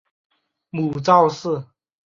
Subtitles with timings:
[0.71, 1.63] 母赵氏。